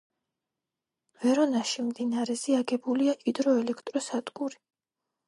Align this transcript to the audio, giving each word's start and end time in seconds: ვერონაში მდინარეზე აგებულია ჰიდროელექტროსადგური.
ვერონაში 1.25 1.85
მდინარეზე 1.89 2.55
აგებულია 2.61 3.15
ჰიდროელექტროსადგური. 3.27 4.59